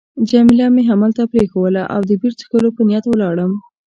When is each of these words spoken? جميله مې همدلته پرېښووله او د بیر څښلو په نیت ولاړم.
جميله 0.29 0.65
مې 0.75 0.81
همدلته 0.89 1.23
پرېښووله 1.33 1.83
او 1.93 2.01
د 2.09 2.11
بیر 2.21 2.33
څښلو 2.39 2.69
په 2.75 2.81
نیت 2.89 3.05
ولاړم. 3.07 3.51